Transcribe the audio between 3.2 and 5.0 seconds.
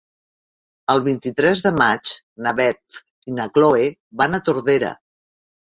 i na Chloé van a Tordera.